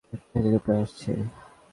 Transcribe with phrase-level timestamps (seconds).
[0.13, 1.11] একটা হেলিকপ্টার আসছে!